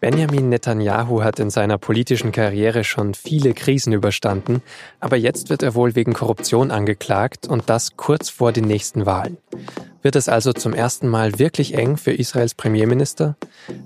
Benjamin 0.00 0.48
Netanyahu 0.48 1.22
hat 1.22 1.38
in 1.38 1.50
seiner 1.50 1.76
politischen 1.76 2.32
Karriere 2.32 2.84
schon 2.84 3.12
viele 3.12 3.52
Krisen 3.52 3.92
überstanden, 3.92 4.62
aber 4.98 5.16
jetzt 5.16 5.50
wird 5.50 5.62
er 5.62 5.74
wohl 5.74 5.94
wegen 5.94 6.14
Korruption 6.14 6.70
angeklagt 6.70 7.46
und 7.46 7.68
das 7.68 7.96
kurz 7.98 8.30
vor 8.30 8.52
den 8.52 8.64
nächsten 8.64 9.04
Wahlen. 9.04 9.36
Wird 10.00 10.16
es 10.16 10.30
also 10.30 10.54
zum 10.54 10.72
ersten 10.72 11.06
Mal 11.06 11.38
wirklich 11.38 11.74
eng 11.74 11.98
für 11.98 12.12
Israels 12.12 12.54
Premierminister? 12.54 13.36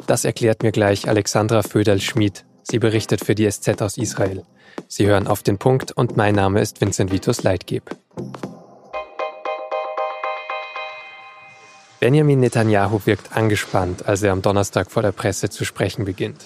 Das 0.07 0.25
erklärt 0.25 0.63
mir 0.63 0.71
gleich 0.71 1.09
Alexandra 1.09 1.63
Föderl-Schmid. 1.63 2.45
Sie 2.63 2.79
berichtet 2.79 3.25
für 3.25 3.35
die 3.35 3.51
SZ 3.51 3.83
aus 3.83 3.99
Israel. 3.99 4.45
Sie 4.87 5.07
hören 5.07 5.27
auf 5.27 5.43
den 5.43 5.59
Punkt 5.59 5.91
und 5.93 6.17
mein 6.17 6.37
Name 6.37 6.61
ist 6.61 6.81
Vincent 6.81 7.11
Vitus 7.11 7.43
Leitgeb. 7.43 7.91
Benjamin 12.05 12.39
Netanyahu 12.41 13.01
wirkt 13.07 13.35
angespannt, 13.35 14.07
als 14.07 14.23
er 14.23 14.33
am 14.33 14.43
Donnerstag 14.43 14.91
vor 14.91 15.01
der 15.01 15.13
Presse 15.13 15.49
zu 15.49 15.65
sprechen 15.65 16.05
beginnt. 16.05 16.37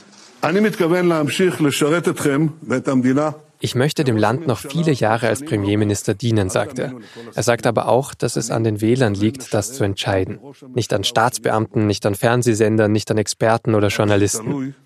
Ich 3.58 3.74
möchte 3.74 4.04
dem 4.04 4.16
Land 4.16 4.46
noch 4.46 4.60
viele 4.60 4.92
Jahre 4.92 5.26
als 5.26 5.44
Premierminister 5.44 6.14
dienen, 6.14 6.48
sagt 6.48 6.78
er. 6.78 6.94
Er 7.34 7.42
sagt 7.42 7.66
aber 7.66 7.88
auch, 7.88 8.14
dass 8.14 8.36
es 8.36 8.52
an 8.52 8.62
den 8.62 8.80
Wählern 8.80 9.14
liegt, 9.14 9.52
das 9.52 9.72
zu 9.72 9.82
entscheiden. 9.82 10.38
Nicht 10.76 10.92
an 10.92 11.02
Staatsbeamten, 11.02 11.88
nicht 11.88 12.06
an 12.06 12.14
Fernsehsendern, 12.14 12.92
nicht 12.92 13.10
an 13.10 13.18
Experten 13.18 13.74
oder 13.74 13.88
Journalisten. 13.88 14.76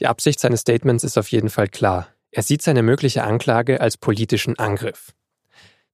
Die 0.00 0.06
Absicht 0.06 0.40
seines 0.40 0.62
Statements 0.62 1.04
ist 1.04 1.18
auf 1.18 1.28
jeden 1.28 1.50
Fall 1.50 1.68
klar. 1.68 2.08
Er 2.30 2.42
sieht 2.42 2.62
seine 2.62 2.82
mögliche 2.82 3.24
Anklage 3.24 3.82
als 3.82 3.98
politischen 3.98 4.58
Angriff. 4.58 5.12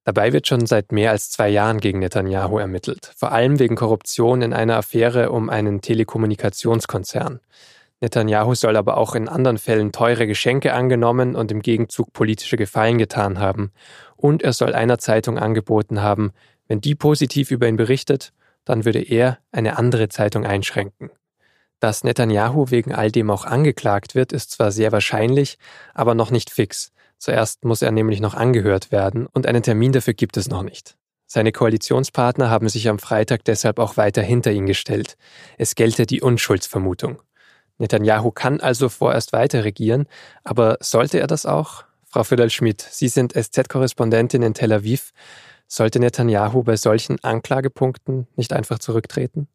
Dabei 0.04 0.32
wird 0.32 0.48
schon 0.48 0.66
seit 0.66 0.90
mehr 0.90 1.12
als 1.12 1.30
zwei 1.30 1.48
Jahren 1.48 1.78
gegen 1.78 2.00
Netanyahu 2.00 2.58
ermittelt, 2.58 3.12
vor 3.16 3.30
allem 3.30 3.58
wegen 3.58 3.76
Korruption 3.76 4.42
in 4.42 4.52
einer 4.52 4.76
Affäre 4.76 5.30
um 5.30 5.48
einen 5.48 5.80
Telekommunikationskonzern. 5.80 7.40
Netanyahu 8.00 8.56
soll 8.56 8.76
aber 8.76 8.96
auch 8.96 9.14
in 9.14 9.28
anderen 9.28 9.58
Fällen 9.58 9.92
teure 9.92 10.26
Geschenke 10.26 10.74
angenommen 10.74 11.36
und 11.36 11.52
im 11.52 11.62
Gegenzug 11.62 12.12
politische 12.12 12.56
Gefallen 12.56 12.98
getan 12.98 13.38
haben. 13.38 13.70
Und 14.16 14.42
er 14.42 14.52
soll 14.52 14.74
einer 14.74 14.98
Zeitung 14.98 15.38
angeboten 15.38 16.02
haben, 16.02 16.32
wenn 16.66 16.80
die 16.80 16.96
positiv 16.96 17.52
über 17.52 17.68
ihn 17.68 17.76
berichtet, 17.76 18.32
dann 18.64 18.84
würde 18.84 19.00
er 19.00 19.38
eine 19.52 19.78
andere 19.78 20.08
Zeitung 20.08 20.44
einschränken. 20.44 21.10
Dass 21.78 22.02
Netanyahu 22.02 22.70
wegen 22.70 22.92
all 22.92 23.12
dem 23.12 23.30
auch 23.30 23.44
angeklagt 23.44 24.16
wird, 24.16 24.32
ist 24.32 24.50
zwar 24.50 24.72
sehr 24.72 24.90
wahrscheinlich, 24.90 25.58
aber 25.94 26.14
noch 26.14 26.30
nicht 26.30 26.50
fix. 26.50 26.92
Zuerst 27.22 27.64
muss 27.64 27.82
er 27.82 27.92
nämlich 27.92 28.18
noch 28.18 28.34
angehört 28.34 28.90
werden 28.90 29.26
und 29.26 29.46
einen 29.46 29.62
Termin 29.62 29.92
dafür 29.92 30.12
gibt 30.12 30.36
es 30.36 30.48
noch 30.48 30.64
nicht. 30.64 30.96
Seine 31.28 31.52
Koalitionspartner 31.52 32.50
haben 32.50 32.68
sich 32.68 32.88
am 32.88 32.98
Freitag 32.98 33.44
deshalb 33.44 33.78
auch 33.78 33.96
weiter 33.96 34.22
hinter 34.22 34.50
ihn 34.50 34.66
gestellt. 34.66 35.16
Es 35.56 35.76
gelte 35.76 36.04
die 36.04 36.20
Unschuldsvermutung. 36.20 37.22
Netanyahu 37.78 38.32
kann 38.32 38.58
also 38.58 38.88
vorerst 38.88 39.32
weiter 39.32 39.62
regieren, 39.62 40.08
aber 40.42 40.78
sollte 40.80 41.20
er 41.20 41.28
das 41.28 41.46
auch? 41.46 41.84
Frau 42.06 42.24
Föderl-Schmidt, 42.24 42.84
Sie 42.90 43.06
sind 43.06 43.34
SZ-Korrespondentin 43.34 44.42
in 44.42 44.54
Tel 44.54 44.72
Aviv. 44.72 45.12
Sollte 45.68 46.00
Netanyahu 46.00 46.64
bei 46.64 46.74
solchen 46.74 47.22
Anklagepunkten 47.22 48.26
nicht 48.34 48.52
einfach 48.52 48.80
zurücktreten? 48.80 49.46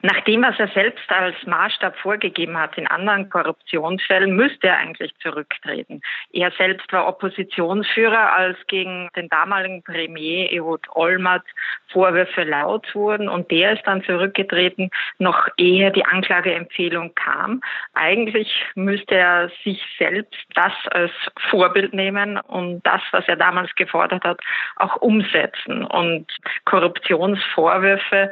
Nach 0.00 0.20
dem, 0.20 0.42
was 0.42 0.56
er 0.60 0.68
selbst 0.68 1.10
als 1.10 1.34
Maßstab 1.44 1.96
vorgegeben 1.96 2.56
hat 2.56 2.78
in 2.78 2.86
anderen 2.86 3.28
Korruptionsfällen, 3.30 4.36
müsste 4.36 4.68
er 4.68 4.78
eigentlich 4.78 5.12
zurücktreten. 5.18 6.02
Er 6.32 6.52
selbst 6.52 6.92
war 6.92 7.08
Oppositionsführer, 7.08 8.32
als 8.32 8.56
gegen 8.68 9.08
den 9.16 9.28
damaligen 9.28 9.82
Premier 9.82 10.52
Ehud 10.52 10.86
Olmert 10.94 11.42
Vorwürfe 11.88 12.44
laut 12.44 12.94
wurden 12.94 13.28
und 13.28 13.50
der 13.50 13.72
ist 13.72 13.82
dann 13.86 14.04
zurückgetreten, 14.04 14.90
noch 15.18 15.48
ehe 15.56 15.90
die 15.90 16.04
Anklageempfehlung 16.04 17.14
kam. 17.16 17.60
Eigentlich 17.94 18.64
müsste 18.76 19.16
er 19.16 19.50
sich 19.64 19.82
selbst 19.98 20.38
das 20.54 20.74
als 20.92 21.10
Vorbild 21.50 21.92
nehmen 21.92 22.38
und 22.38 22.82
das, 22.86 23.00
was 23.10 23.26
er 23.26 23.36
damals 23.36 23.74
gefordert 23.74 24.22
hat, 24.22 24.40
auch 24.76 24.96
umsetzen. 24.96 25.84
Und 25.84 26.26
Korruptionsvorwürfe 26.66 28.30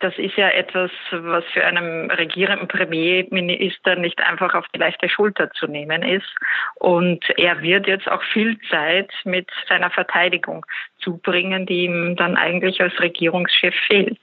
das 0.00 0.16
ist 0.16 0.36
ja 0.36 0.48
etwas, 0.50 0.90
was 1.10 1.44
für 1.52 1.64
einen 1.64 2.10
regierenden 2.10 2.68
Premierminister 2.68 3.96
nicht 3.96 4.20
einfach 4.20 4.54
auf 4.54 4.66
die 4.74 4.78
leichte 4.78 5.08
Schulter 5.08 5.50
zu 5.52 5.66
nehmen 5.66 6.02
ist. 6.02 6.28
Und 6.76 7.24
er 7.36 7.62
wird 7.62 7.86
jetzt 7.86 8.08
auch 8.08 8.22
viel 8.22 8.58
Zeit 8.70 9.10
mit 9.24 9.50
seiner 9.68 9.90
Verteidigung 9.90 10.64
zubringen, 11.02 11.66
die 11.66 11.84
ihm 11.84 12.16
dann 12.16 12.36
eigentlich 12.36 12.80
als 12.80 12.98
Regierungschef 13.00 13.74
fehlt. 13.86 14.20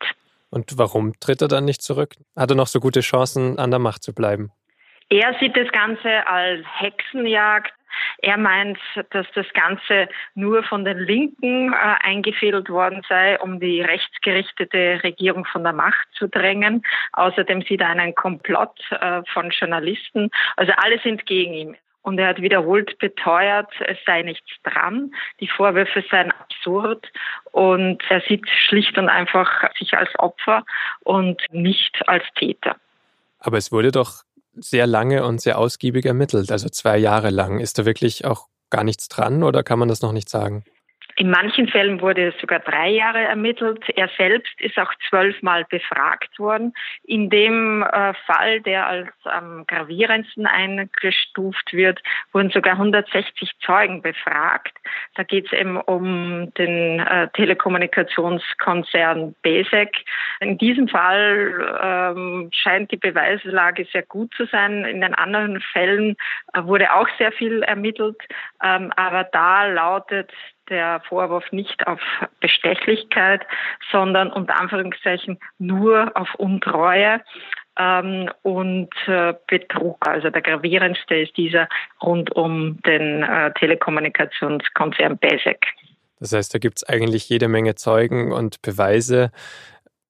Und 0.49 0.77
warum 0.77 1.13
tritt 1.19 1.41
er 1.41 1.49
dann 1.49 1.65
nicht 1.65 1.81
zurück? 1.81 2.15
Hat 2.35 2.49
er 2.49 2.55
noch 2.55 2.67
so 2.67 2.79
gute 2.79 3.01
Chancen, 3.01 3.59
an 3.59 3.71
der 3.71 3.79
Macht 3.79 4.03
zu 4.03 4.13
bleiben? 4.13 4.51
Er 5.09 5.35
sieht 5.39 5.55
das 5.57 5.71
Ganze 5.71 6.25
als 6.25 6.65
Hexenjagd. 6.79 7.73
Er 8.19 8.37
meint, 8.37 8.77
dass 9.11 9.27
das 9.33 9.45
Ganze 9.53 10.07
nur 10.33 10.63
von 10.63 10.85
den 10.85 10.99
Linken 10.99 11.73
äh, 11.73 11.75
eingefädelt 12.01 12.69
worden 12.69 13.01
sei, 13.07 13.39
um 13.39 13.59
die 13.59 13.81
rechtsgerichtete 13.81 15.01
Regierung 15.03 15.45
von 15.45 15.63
der 15.63 15.73
Macht 15.73 16.07
zu 16.13 16.27
drängen. 16.27 16.83
Außerdem 17.13 17.61
sieht 17.63 17.81
er 17.81 17.89
einen 17.89 18.15
Komplott 18.15 18.79
äh, 18.91 19.21
von 19.33 19.49
Journalisten. 19.49 20.29
Also 20.55 20.73
alle 20.77 20.99
sind 20.99 21.25
gegen 21.25 21.53
ihn. 21.53 21.77
Und 22.05 22.19
er 22.19 22.27
hat 22.27 22.41
wiederholt 22.41 22.99
beteuert, 22.99 23.73
es 23.79 23.97
sei 24.05 24.21
nichts 24.21 24.51
dran, 24.61 25.11
die 25.39 25.47
Vorwürfe 25.47 26.03
seien 26.11 26.31
absurd 26.31 27.11
und 27.51 28.03
er 28.09 28.21
sieht 28.21 28.47
schlicht 28.47 28.95
und 28.99 29.09
einfach 29.09 29.67
sich 29.79 29.97
als 29.97 30.11
Opfer 30.19 30.63
und 30.99 31.41
nicht 31.51 32.07
als 32.07 32.23
Täter. 32.35 32.75
Aber 33.39 33.57
es 33.57 33.71
wurde 33.71 33.91
doch 33.91 34.21
sehr 34.55 34.87
lange 34.87 35.25
und 35.25 35.41
sehr 35.41 35.57
ausgiebig 35.57 36.05
ermittelt, 36.05 36.51
also 36.51 36.69
zwei 36.69 36.97
Jahre 36.97 37.29
lang. 37.29 37.59
Ist 37.59 37.77
da 37.77 37.85
wirklich 37.85 38.25
auch 38.25 38.47
gar 38.69 38.83
nichts 38.83 39.07
dran 39.07 39.43
oder 39.43 39.63
kann 39.63 39.79
man 39.79 39.87
das 39.87 40.01
noch 40.01 40.11
nicht 40.11 40.29
sagen? 40.29 40.63
In 41.17 41.29
manchen 41.29 41.69
Fällen 41.69 42.01
wurde 42.01 42.33
sogar 42.41 42.59
drei 42.59 42.89
Jahre 42.89 43.23
ermittelt. 43.23 43.85
Er 43.95 44.09
selbst 44.17 44.59
ist 44.59 44.77
auch 44.77 44.91
zwölfmal 45.09 45.63
befragt 45.69 46.37
worden. 46.37 46.73
In 47.05 47.29
dem 47.29 47.83
äh, 47.83 48.13
Fall, 48.25 48.59
der 48.61 48.85
als 48.85 49.07
am 49.23 49.65
gravierendsten 49.65 50.45
eingestuft 50.45 51.71
wird, 51.71 52.01
wurden 52.33 52.49
sogar 52.49 52.73
160 52.73 53.49
Zeugen 53.65 54.01
befragt. 54.01 54.73
Da 55.15 55.23
geht 55.23 55.45
es 55.45 55.53
eben 55.53 55.77
um 55.77 56.53
den 56.55 56.99
äh, 56.99 57.29
Telekommunikationskonzern 57.29 59.35
BESEC. 59.41 59.95
In 60.41 60.57
diesem 60.57 60.89
Fall 60.89 61.79
ähm, 61.81 62.49
scheint 62.51 62.91
die 62.91 62.97
Beweislage 62.97 63.87
sehr 63.93 64.03
gut 64.03 64.33
zu 64.33 64.47
sein. 64.47 64.83
In 64.83 64.99
den 64.99 65.15
anderen 65.15 65.61
Fällen 65.61 66.17
äh, 66.53 66.61
wurde 66.63 66.93
auch 66.93 67.07
sehr 67.17 67.31
viel 67.31 67.63
ermittelt. 67.63 68.17
Ähm, 68.61 68.91
aber 68.97 69.23
da 69.23 69.67
lautet 69.67 70.29
der 70.69 71.01
Vorwurf 71.07 71.51
nicht 71.51 71.87
auf 71.87 71.99
Bestechlichkeit, 72.39 73.45
sondern 73.91 74.31
unter 74.31 74.59
Anführungszeichen 74.59 75.39
nur 75.57 76.11
auf 76.15 76.33
Untreue 76.35 77.21
ähm, 77.77 78.29
und 78.43 78.89
äh, 79.07 79.33
Betrug. 79.47 80.07
Also 80.07 80.29
der 80.29 80.41
gravierendste 80.41 81.15
ist 81.15 81.35
dieser 81.37 81.67
rund 82.01 82.35
um 82.35 82.81
den 82.83 83.23
äh, 83.23 83.53
Telekommunikationskonzern 83.53 85.17
BESEC. 85.17 85.65
Das 86.19 86.33
heißt, 86.33 86.53
da 86.53 86.59
gibt 86.59 86.77
es 86.77 86.83
eigentlich 86.83 87.27
jede 87.29 87.47
Menge 87.47 87.75
Zeugen 87.75 88.31
und 88.31 88.61
Beweise. 88.61 89.31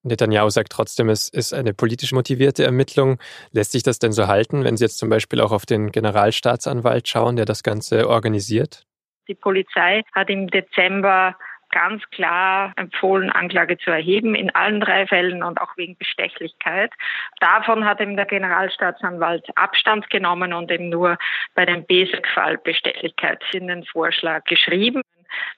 Netanyahu 0.04 0.50
sagt 0.50 0.72
trotzdem, 0.72 1.10
es 1.10 1.30
ist 1.30 1.52
eine 1.54 1.74
politisch 1.74 2.12
motivierte 2.12 2.64
Ermittlung. 2.64 3.18
Lässt 3.52 3.72
sich 3.72 3.82
das 3.82 3.98
denn 3.98 4.12
so 4.12 4.28
halten, 4.28 4.64
wenn 4.64 4.78
Sie 4.78 4.84
jetzt 4.84 5.00
zum 5.00 5.10
Beispiel 5.10 5.42
auch 5.42 5.52
auf 5.52 5.66
den 5.66 5.92
Generalstaatsanwalt 5.92 7.08
schauen, 7.08 7.36
der 7.36 7.46
das 7.46 7.64
Ganze 7.64 8.08
organisiert? 8.08 8.86
Die 9.28 9.36
Polizei 9.36 10.04
hat 10.14 10.30
im 10.30 10.48
Dezember 10.48 11.36
ganz 11.72 12.02
klar 12.12 12.74
empfohlen, 12.78 13.30
Anklage 13.30 13.78
zu 13.78 13.92
erheben 13.92 14.34
in 14.34 14.54
allen 14.56 14.80
drei 14.80 15.06
Fällen 15.08 15.44
und 15.44 15.60
auch 15.60 15.76
wegen 15.76 15.98
Bestechlichkeit. 15.98 16.92
Davon 17.42 17.86
hat 17.86 18.00
eben 18.00 18.16
der 18.16 18.26
Generalstaatsanwalt 18.26 19.46
Abstand 19.58 20.10
genommen 20.10 20.54
und 20.54 20.72
eben 20.72 20.90
nur 20.90 21.18
bei 21.54 21.66
dem 21.66 21.86
Besek-Fall 21.86 22.60
Bestechlichkeit 22.60 23.44
in 23.52 23.68
den 23.68 23.84
Vorschlag 23.84 24.46
geschrieben. 24.46 25.02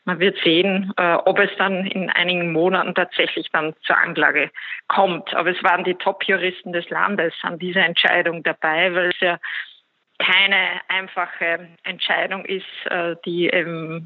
Man 0.06 0.20
wird 0.20 0.40
sehen, 0.44 0.92
äh, 0.98 1.14
ob 1.14 1.38
es 1.38 1.52
dann 1.58 1.86
in 1.86 2.10
einigen 2.10 2.52
Monaten 2.52 2.96
tatsächlich 2.96 3.48
dann 3.52 3.76
zur 3.84 3.98
Anklage 3.98 4.50
kommt. 4.88 5.36
Aber 5.36 5.52
es 5.52 5.64
waren 5.64 5.84
die 5.84 5.94
Top-Juristen 5.94 6.74
des 6.74 6.90
Landes 6.90 7.34
an 7.44 7.60
dieser 7.60 7.86
Entscheidung 7.86 8.42
dabei, 8.42 8.94
weil 8.96 9.10
es 9.10 9.20
ja 9.20 9.38
keine 10.20 10.82
einfache 10.88 11.68
Entscheidung 11.84 12.44
ist, 12.46 12.66
äh, 12.90 13.16
die 13.26 13.50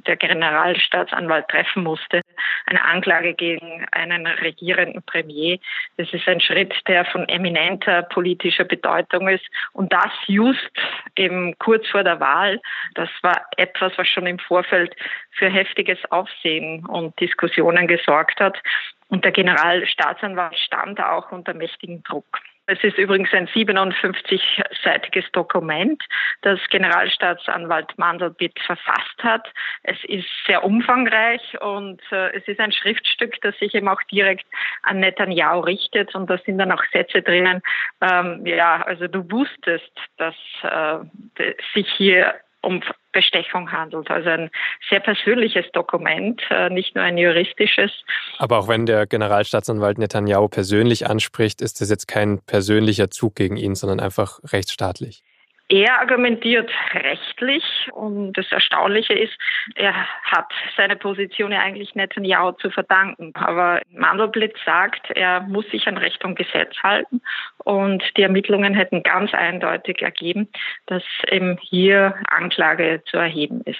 der 0.06 0.18
Generalstaatsanwalt 0.18 1.48
treffen 1.48 1.84
musste. 1.84 2.22
Eine 2.66 2.84
Anklage 2.84 3.34
gegen 3.34 3.86
einen 3.92 4.28
regierenden 4.28 5.02
Premier. 5.04 5.58
Das 5.98 6.12
ist 6.14 6.28
ein 6.28 6.42
Schritt, 6.42 6.74
der 6.88 7.06
von 7.06 7.28
eminenter 7.30 8.04
politischer 8.04 8.66
Bedeutung 8.66 9.30
ist. 9.30 9.46
Und 9.74 9.94
das 9.94 10.12
just 10.28 10.72
eben 11.16 11.58
kurz 11.60 11.88
vor 11.88 12.04
der 12.04 12.20
Wahl. 12.20 12.60
Das 12.96 13.10
war 13.22 13.46
etwas, 13.58 13.94
was 13.98 14.08
schon 14.08 14.28
im 14.28 14.40
Vorfeld 14.40 14.96
für 15.32 15.50
heftiges 15.50 16.00
Aufsehen 16.12 16.86
und 16.86 17.18
Diskussionen 17.20 17.88
gesorgt 17.88 18.40
hat. 18.40 18.62
Und 19.08 19.24
der 19.24 19.32
Generalstaatsanwalt 19.32 20.58
stand 20.58 21.02
auch 21.02 21.32
unter 21.32 21.54
mächtigen 21.54 22.04
Druck. 22.04 22.40
Es 22.72 22.82
ist 22.86 22.98
übrigens 22.98 23.34
ein 23.34 23.50
57-seitiges 23.50 25.30
Dokument, 25.34 26.02
das 26.42 26.58
Generalstaatsanwalt 26.70 27.98
Mandelbit 27.98 28.58
verfasst 28.66 29.22
hat. 29.22 29.46
Es 29.84 29.98
ist 30.06 30.30
sehr 30.48 30.64
umfangreich 30.64 31.42
und 31.60 32.02
äh, 32.12 32.32
es 32.32 32.48
ist 32.48 32.62
ein 32.62 32.72
Schriftstück, 32.72 33.42
das 33.42 33.58
sich 33.58 33.76
eben 33.76 33.90
auch 33.90 34.02
direkt 34.04 34.46
an 34.84 35.02
Netanyahu 35.02 35.60
richtet. 35.60 36.16
Und 36.16 36.30
da 36.30 36.38
sind 36.38 36.60
dann 36.60 36.72
auch 36.72 36.84
Sätze 36.94 37.22
drinnen. 37.22 37.62
Ähm, 38.00 38.46
ja, 38.46 38.82
also 38.84 39.08
du 39.08 39.30
wusstest, 39.30 39.92
dass 40.16 40.36
äh, 40.64 41.54
sich 41.74 41.92
hier 41.98 42.36
um 42.62 42.82
Bestechung 43.12 43.72
handelt. 43.72 44.10
Also 44.10 44.30
ein 44.30 44.50
sehr 44.90 45.00
persönliches 45.00 45.66
Dokument, 45.74 46.42
äh, 46.50 46.70
nicht 46.70 46.96
nur 46.96 47.04
ein 47.04 47.18
juristisches. 47.18 47.92
Aber 48.38 48.60
auch 48.60 48.68
wenn 48.68 48.86
der 48.86 49.08
Generalstaatsanwalt 49.08 49.98
Netanyahu 49.98 50.48
persönlich 50.48 51.08
anspricht, 51.08 51.62
ist 51.62 51.82
das 51.82 51.90
jetzt 51.90 52.08
kein 52.08 52.40
persönlicher 52.46 53.10
Zug 53.10 53.36
gegen 53.36 53.58
ihn, 53.58 53.76
sondern 53.76 54.00
einfach 54.00 54.40
rechtsstaatlich. 54.52 55.24
Er 55.72 56.02
argumentiert 56.02 56.70
rechtlich 56.94 57.64
und 57.94 58.34
das 58.34 58.52
Erstaunliche 58.52 59.14
ist, 59.14 59.32
er 59.76 59.94
hat 60.24 60.52
seine 60.76 60.98
Position 60.98 61.54
ja 61.54 61.62
eigentlich 61.62 61.96
Netanyahu 61.96 62.52
zu 62.52 62.70
verdanken. 62.72 63.32
Aber 63.36 63.80
Mandelblitz 63.90 64.58
sagt, 64.66 65.10
er 65.12 65.40
muss 65.40 65.66
sich 65.72 65.88
an 65.88 65.96
Recht 65.96 66.26
und 66.26 66.36
Gesetz 66.36 66.76
halten 66.84 67.22
und 67.60 68.04
die 68.18 68.24
Ermittlungen 68.24 68.74
hätten 68.74 69.02
ganz 69.02 69.34
eindeutig 69.34 70.02
ergeben, 70.02 70.50
dass 70.88 71.04
eben 71.30 71.58
hier 71.62 72.16
Anklage 72.28 73.02
zu 73.10 73.16
erheben 73.16 73.62
ist. 73.62 73.80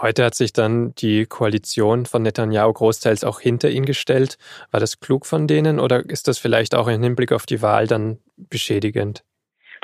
Heute 0.00 0.24
hat 0.24 0.34
sich 0.34 0.54
dann 0.54 0.94
die 0.94 1.26
Koalition 1.26 2.06
von 2.06 2.22
Netanyahu 2.22 2.72
großteils 2.72 3.24
auch 3.24 3.40
hinter 3.40 3.68
ihn 3.68 3.84
gestellt. 3.84 4.38
War 4.70 4.80
das 4.80 5.00
klug 5.00 5.26
von 5.26 5.46
denen 5.46 5.80
oder 5.80 6.02
ist 6.08 6.28
das 6.28 6.38
vielleicht 6.38 6.74
auch 6.74 6.88
im 6.88 7.02
Hinblick 7.02 7.32
auf 7.32 7.44
die 7.44 7.60
Wahl 7.60 7.86
dann 7.86 8.20
beschädigend? 8.38 9.22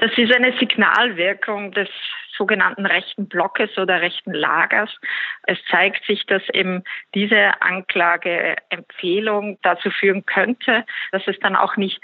Das 0.03 0.11
ist 0.19 0.35
eine 0.35 0.53
Signalwirkung 0.59 1.71
des 1.71 1.89
sogenannten 2.37 2.87
rechten 2.87 3.29
Blockes 3.29 3.79
oder 3.79 4.01
rechten 4.01 4.33
Lagers. 4.33 4.91
Es 5.45 5.59
zeigt 5.71 6.05
sich, 6.07 6.27
dass 6.27 6.43
eben 6.53 6.83
diese 7.15 7.63
Anklageempfehlung 7.63 9.61
dazu 9.63 9.93
führen 9.93 10.27
könnte, 10.27 10.85
dass 11.13 11.23
es 11.29 11.39
dann 11.39 11.55
auch 11.55 11.77
nicht 11.77 12.01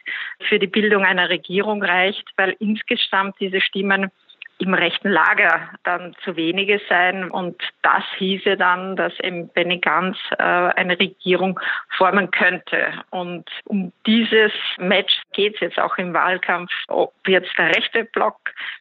für 0.48 0.60
die 0.60 0.68
Bildung 0.68 1.04
einer 1.04 1.28
Regierung 1.28 1.82
reicht, 1.82 2.24
weil 2.36 2.54
insgesamt 2.60 3.34
diese 3.40 3.60
Stimmen 3.60 4.12
im 4.58 4.75
rechten 4.75 5.08
Lager 5.08 5.70
dann 5.84 6.14
zu 6.25 6.37
wenige 6.37 6.81
sein. 6.88 7.31
Und 7.31 7.62
das 7.82 8.02
hieße 8.19 8.56
dann, 8.56 8.96
dass 8.96 9.19
eben 9.20 9.49
Benny 9.49 9.78
Gantz 9.78 10.16
äh, 10.32 10.43
eine 10.43 10.99
Regierung 10.99 11.58
formen 11.96 12.31
könnte. 12.31 12.93
Und 13.10 13.49
um 13.64 13.93
dieses 14.06 14.52
Match 14.78 15.22
geht 15.32 15.55
es 15.55 15.60
jetzt 15.60 15.78
auch 15.78 15.96
im 15.99 16.12
Wahlkampf, 16.12 16.70
ob 16.88 17.12
jetzt 17.26 17.56
der 17.56 17.75
rechte 17.76 18.05
Block 18.05 18.37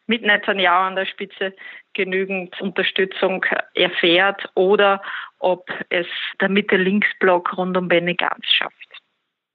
mit 0.08 0.24
Netanyahu 0.24 0.88
an 0.88 0.96
der 0.96 1.06
Spitze 1.06 1.54
genügend 1.94 2.60
Unterstützung 2.62 3.46
erfährt 3.74 4.50
oder 4.56 5.02
ob 5.40 5.70
es 5.90 6.08
der 6.42 6.50
Mitte-Links-Block 6.50 7.58
rund 7.58 7.78
um 7.78 7.88
Benny 7.88 8.16
Gantz 8.16 8.46
schafft. 8.48 9.02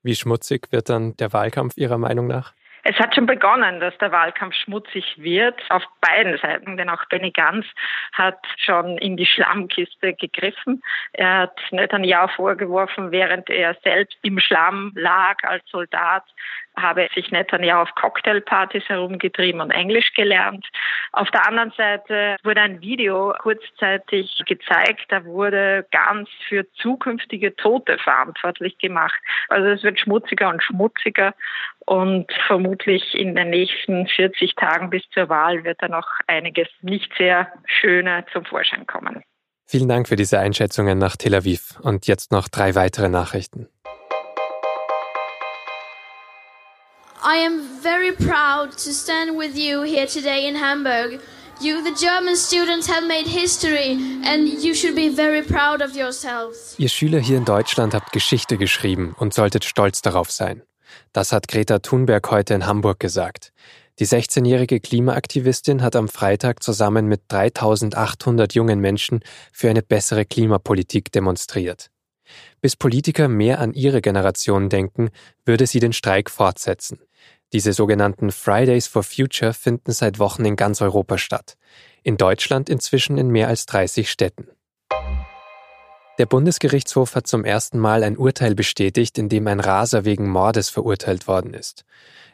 Wie 0.03 0.15
schmutzig 0.15 0.71
wird 0.71 0.89
dann 0.89 1.15
der 1.17 1.31
Wahlkampf 1.31 1.77
Ihrer 1.77 1.97
Meinung 1.97 2.27
nach? 2.27 2.53
Es 2.85 2.97
hat 2.99 3.15
schon 3.15 3.25
begonnen, 3.25 3.79
dass 3.79 3.97
der 3.99 4.11
Wahlkampf 4.11 4.55
schmutzig 4.55 5.15
wird, 5.17 5.59
auf 5.69 5.83
beiden 6.01 6.37
Seiten, 6.37 6.75
denn 6.75 6.89
auch 6.89 7.05
Benny 7.05 7.31
Gantz 7.31 7.65
hat 8.11 8.39
schon 8.57 8.97
in 8.97 9.15
die 9.15 9.25
Schlammkiste 9.25 10.13
gegriffen. 10.13 10.83
Er 11.13 11.37
hat 11.39 11.59
Netanyahu 11.71 12.27
vorgeworfen, 12.35 13.11
während 13.11 13.49
er 13.49 13.75
selbst 13.83 14.17
im 14.21 14.37
Schlamm 14.39 14.91
lag 14.95 15.37
als 15.43 15.63
Soldat, 15.69 16.23
habe 16.77 17.07
sich 17.15 17.31
Netanyahu 17.31 17.83
auf 17.83 17.95
Cocktailpartys 17.95 18.89
herumgetrieben 18.89 19.61
und 19.61 19.71
Englisch 19.71 20.11
gelernt. 20.13 20.67
Auf 21.13 21.29
der 21.31 21.47
anderen 21.47 21.71
Seite 21.71 22.35
wurde 22.43 22.61
ein 22.61 22.81
Video 22.81 23.33
kurzzeitig 23.39 24.41
gezeigt, 24.45 25.05
da 25.09 25.23
wurde 25.23 25.85
ganz 25.91 26.29
für 26.49 26.69
zukünftige 26.73 27.55
Tote 27.55 27.97
verantwortlich 27.99 28.77
gemacht. 28.79 29.19
Also 29.47 29.69
es 29.69 29.83
wird 29.83 29.99
schmutziger 29.99 30.49
und 30.49 30.61
schmutziger 30.63 31.33
und 31.85 32.31
vermutlich 32.47 33.13
in 33.13 33.35
den 33.35 33.49
nächsten 33.49 34.07
40 34.07 34.55
Tagen 34.55 34.89
bis 34.89 35.03
zur 35.13 35.29
Wahl 35.29 35.63
wird 35.63 35.77
da 35.81 35.87
noch 35.87 36.07
einiges 36.27 36.67
nicht 36.81 37.11
sehr 37.17 37.51
Schöne 37.65 38.25
zum 38.31 38.45
Vorschein 38.45 38.87
kommen. 38.87 39.23
Vielen 39.65 39.89
Dank 39.89 40.07
für 40.07 40.15
diese 40.15 40.39
Einschätzungen 40.39 40.97
nach 40.97 41.15
Tel 41.15 41.35
Aviv 41.35 41.79
und 41.81 42.07
jetzt 42.07 42.31
noch 42.31 42.47
drei 42.47 42.75
weitere 42.75 43.09
Nachrichten. 43.09 43.69
I 47.25 47.45
am 47.45 47.61
very 47.81 48.11
proud 48.11 48.71
to 48.71 48.91
stand 48.91 49.37
with 49.37 49.57
you 49.57 49.83
here 49.83 50.05
today 50.05 50.47
in 50.47 50.59
Hamburg. 50.59 51.21
You, 51.61 51.81
the 51.81 51.93
German 51.93 52.35
students, 52.35 52.89
have 52.89 53.07
made 53.07 53.25
history 53.25 53.97
and 54.25 54.61
you 54.61 54.73
should 54.73 54.95
be 54.95 55.09
very 55.09 55.41
proud 55.41 55.81
of 55.81 55.95
yourselves. 55.95 56.75
Ihr 56.77 56.89
Schüler 56.89 57.19
hier 57.19 57.37
in 57.37 57.45
Deutschland 57.45 57.93
habt 57.93 58.11
Geschichte 58.11 58.57
geschrieben 58.57 59.15
und 59.17 59.33
solltet 59.33 59.63
stolz 59.63 60.01
darauf 60.01 60.29
sein. 60.31 60.63
Das 61.11 61.31
hat 61.31 61.47
Greta 61.47 61.79
Thunberg 61.79 62.29
heute 62.31 62.53
in 62.53 62.65
Hamburg 62.65 62.99
gesagt. 62.99 63.53
Die 63.99 64.07
16-jährige 64.07 64.79
Klimaaktivistin 64.79 65.83
hat 65.83 65.95
am 65.95 66.07
Freitag 66.07 66.63
zusammen 66.63 67.05
mit 67.07 67.21
3800 67.27 68.55
jungen 68.55 68.79
Menschen 68.79 69.19
für 69.51 69.69
eine 69.69 69.83
bessere 69.83 70.25
Klimapolitik 70.25 71.11
demonstriert. 71.11 71.91
Bis 72.61 72.75
Politiker 72.75 73.27
mehr 73.27 73.59
an 73.59 73.73
ihre 73.73 74.01
Generation 74.01 74.69
denken, 74.69 75.09
würde 75.45 75.67
sie 75.67 75.79
den 75.79 75.93
Streik 75.93 76.31
fortsetzen. 76.31 76.99
Diese 77.51 77.73
sogenannten 77.73 78.31
Fridays 78.31 78.87
for 78.87 79.03
Future 79.03 79.53
finden 79.53 79.91
seit 79.91 80.17
Wochen 80.17 80.43
in 80.43 80.55
ganz 80.55 80.81
Europa 80.81 81.19
statt. 81.19 81.55
In 82.01 82.17
Deutschland 82.17 82.69
inzwischen 82.69 83.19
in 83.19 83.29
mehr 83.29 83.47
als 83.47 83.67
30 83.67 84.09
Städten. 84.09 84.47
Der 86.19 86.27
Bundesgerichtshof 86.27 87.15
hat 87.15 87.25
zum 87.25 87.43
ersten 87.43 87.79
Mal 87.79 88.03
ein 88.03 88.17
Urteil 88.17 88.53
bestätigt, 88.53 89.17
in 89.17 89.29
dem 89.29 89.47
ein 89.47 89.59
Raser 89.59 90.05
wegen 90.05 90.29
Mordes 90.29 90.69
verurteilt 90.69 91.27
worden 91.27 91.55
ist. 91.55 91.85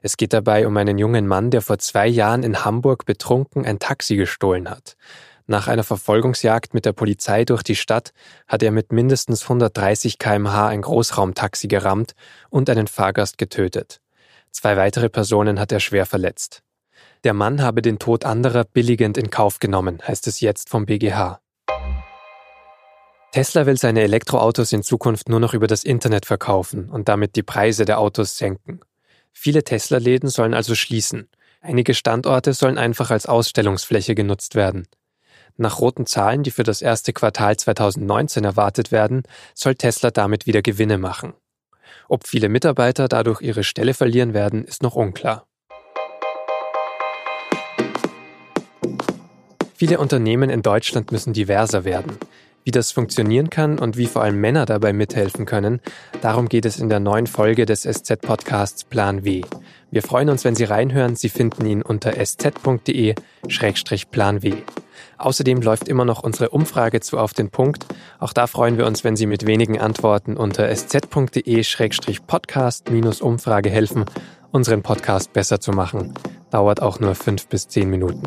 Es 0.01 0.17
geht 0.17 0.33
dabei 0.33 0.67
um 0.67 0.75
einen 0.75 0.97
jungen 0.97 1.27
Mann, 1.27 1.49
der 1.49 1.61
vor 1.61 1.79
zwei 1.79 2.05
Jahren 2.05 2.43
in 2.43 2.65
Hamburg 2.65 3.05
betrunken 3.05 3.65
ein 3.65 3.79
Taxi 3.79 4.17
gestohlen 4.17 4.69
hat. 4.69 4.97
Nach 5.47 5.69
einer 5.69 5.85
Verfolgungsjagd 5.85 6.73
mit 6.73 6.83
der 6.83 6.91
Polizei 6.91 7.45
durch 7.45 7.63
die 7.63 7.77
Stadt 7.77 8.11
hat 8.49 8.63
er 8.63 8.71
mit 8.71 8.91
mindestens 8.91 9.43
130 9.43 10.19
kmh 10.19 10.67
ein 10.67 10.81
Großraumtaxi 10.81 11.69
gerammt 11.69 12.15
und 12.49 12.69
einen 12.69 12.87
Fahrgast 12.87 13.37
getötet. 13.37 14.01
Zwei 14.51 14.75
weitere 14.75 15.07
Personen 15.07 15.57
hat 15.57 15.71
er 15.71 15.79
schwer 15.79 16.05
verletzt. 16.05 16.63
Der 17.23 17.33
Mann 17.33 17.61
habe 17.61 17.81
den 17.81 17.97
Tod 17.97 18.25
anderer 18.25 18.65
billigend 18.65 19.17
in 19.17 19.29
Kauf 19.29 19.59
genommen, 19.59 19.99
heißt 20.05 20.27
es 20.27 20.41
jetzt 20.41 20.69
vom 20.69 20.85
BGH. 20.85 21.39
Tesla 23.31 23.67
will 23.67 23.77
seine 23.77 24.01
Elektroautos 24.01 24.73
in 24.73 24.81
Zukunft 24.81 25.29
nur 25.29 25.39
noch 25.39 25.53
über 25.53 25.67
das 25.67 25.83
Internet 25.83 26.25
verkaufen 26.25 26.89
und 26.89 27.07
damit 27.07 27.35
die 27.35 27.43
Preise 27.43 27.85
der 27.85 27.99
Autos 27.99 28.37
senken. 28.37 28.79
Viele 29.31 29.63
Tesla-Läden 29.63 30.29
sollen 30.29 30.55
also 30.55 30.73
schließen. 30.73 31.29
Einige 31.61 31.93
Standorte 31.93 32.53
sollen 32.53 32.79
einfach 32.79 33.11
als 33.11 33.27
Ausstellungsfläche 33.27 34.15
genutzt 34.15 34.55
werden. 34.55 34.87
Nach 35.57 35.79
roten 35.79 36.07
Zahlen, 36.07 36.41
die 36.41 36.49
für 36.49 36.63
das 36.63 36.81
erste 36.81 37.13
Quartal 37.13 37.55
2019 37.55 38.45
erwartet 38.45 38.91
werden, 38.91 39.21
soll 39.53 39.75
Tesla 39.75 40.09
damit 40.09 40.47
wieder 40.47 40.63
Gewinne 40.63 40.97
machen. 40.97 41.33
Ob 42.07 42.27
viele 42.27 42.49
Mitarbeiter 42.49 43.07
dadurch 43.07 43.41
ihre 43.41 43.63
Stelle 43.63 43.93
verlieren 43.93 44.33
werden, 44.33 44.65
ist 44.65 44.81
noch 44.81 44.95
unklar. 44.95 45.45
Viele 49.75 49.99
Unternehmen 49.99 50.49
in 50.49 50.63
Deutschland 50.63 51.11
müssen 51.11 51.33
diverser 51.33 51.83
werden. 51.85 52.17
Wie 52.63 52.71
das 52.71 52.91
funktionieren 52.91 53.49
kann 53.49 53.79
und 53.79 53.97
wie 53.97 54.07
vor 54.07 54.21
allem 54.21 54.39
Männer 54.39 54.65
dabei 54.65 54.93
mithelfen 54.93 55.45
können, 55.45 55.79
darum 56.21 56.49
geht 56.49 56.65
es 56.65 56.79
in 56.79 56.89
der 56.89 56.99
neuen 56.99 57.27
Folge 57.27 57.65
des 57.65 57.83
SZ-Podcasts 57.83 58.83
Plan 58.83 59.23
W. 59.23 59.43
Wir 59.91 60.03
freuen 60.03 60.29
uns, 60.29 60.45
wenn 60.45 60.53
Sie 60.55 60.65
reinhören. 60.65 61.15
Sie 61.15 61.29
finden 61.29 61.65
ihn 61.65 61.81
unter 61.81 62.17
sz.de-plan 62.17 63.15
W. 64.43 64.53
Außerdem 65.17 65.61
läuft 65.61 65.87
immer 65.87 66.05
noch 66.05 66.21
unsere 66.21 66.49
Umfrage 66.49 66.99
zu 66.99 67.17
auf 67.17 67.33
den 67.33 67.49
Punkt. 67.49 67.87
Auch 68.19 68.33
da 68.33 68.45
freuen 68.45 68.77
wir 68.77 68.85
uns, 68.85 69.03
wenn 69.03 69.15
Sie 69.15 69.25
mit 69.25 69.47
wenigen 69.47 69.79
Antworten 69.79 70.37
unter 70.37 70.69
sz.de-podcast-umfrage 70.69 73.69
helfen, 73.69 74.05
unseren 74.51 74.83
Podcast 74.83 75.33
besser 75.33 75.59
zu 75.59 75.71
machen. 75.71 76.13
Dauert 76.51 76.79
auch 76.81 76.99
nur 76.99 77.15
fünf 77.15 77.47
bis 77.47 77.67
zehn 77.67 77.89
Minuten. 77.89 78.21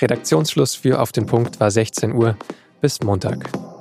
Redaktionsschluss 0.00 0.74
für 0.74 1.00
Auf 1.00 1.12
den 1.12 1.26
Punkt 1.26 1.60
war 1.60 1.70
16 1.70 2.12
Uhr. 2.12 2.36
Bis 2.82 3.00
Montag. 3.00 3.71